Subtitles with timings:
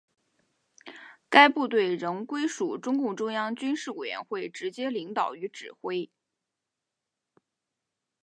[1.29, 6.09] 该部队仍归属中共中央军事委员会直接领导与指挥。